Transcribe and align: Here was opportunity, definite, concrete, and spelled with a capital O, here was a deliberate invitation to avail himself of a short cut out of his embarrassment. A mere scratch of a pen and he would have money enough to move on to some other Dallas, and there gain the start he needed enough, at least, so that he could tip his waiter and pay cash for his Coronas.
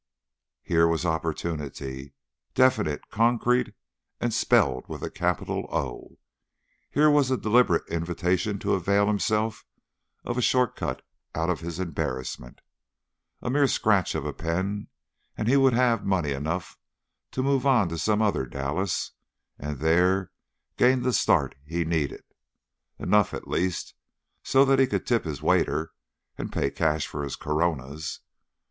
Here 0.63 0.87
was 0.87 1.05
opportunity, 1.05 2.13
definite, 2.55 3.11
concrete, 3.11 3.75
and 4.19 4.33
spelled 4.33 4.87
with 4.89 5.03
a 5.03 5.11
capital 5.11 5.67
O, 5.71 6.17
here 6.89 7.11
was 7.11 7.29
a 7.29 7.37
deliberate 7.37 7.87
invitation 7.87 8.57
to 8.61 8.73
avail 8.73 9.05
himself 9.05 9.63
of 10.23 10.39
a 10.39 10.41
short 10.41 10.75
cut 10.75 11.03
out 11.35 11.51
of 11.51 11.59
his 11.59 11.79
embarrassment. 11.79 12.61
A 13.43 13.51
mere 13.51 13.67
scratch 13.67 14.15
of 14.15 14.25
a 14.25 14.33
pen 14.33 14.87
and 15.37 15.47
he 15.47 15.55
would 15.55 15.73
have 15.73 16.03
money 16.03 16.31
enough 16.31 16.79
to 17.29 17.43
move 17.43 17.67
on 17.67 17.87
to 17.89 17.99
some 17.99 18.23
other 18.23 18.47
Dallas, 18.47 19.11
and 19.59 19.77
there 19.77 20.31
gain 20.77 21.03
the 21.03 21.13
start 21.13 21.53
he 21.63 21.85
needed 21.85 22.23
enough, 22.97 23.35
at 23.35 23.47
least, 23.47 23.93
so 24.41 24.65
that 24.65 24.79
he 24.79 24.87
could 24.87 25.05
tip 25.05 25.25
his 25.25 25.43
waiter 25.43 25.91
and 26.39 26.51
pay 26.51 26.71
cash 26.71 27.05
for 27.05 27.21
his 27.23 27.35
Coronas. 27.35 28.21